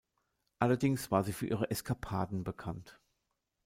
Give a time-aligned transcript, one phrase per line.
[0.57, 2.99] Allerdings war sie für ihre Eskapaden bekannt.